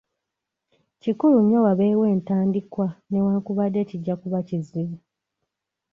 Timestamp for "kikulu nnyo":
1.01-1.59